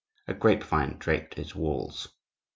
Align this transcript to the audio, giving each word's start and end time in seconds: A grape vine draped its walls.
A 0.27 0.33
grape 0.33 0.63
vine 0.63 0.95
draped 0.97 1.37
its 1.37 1.53
walls. 1.53 2.07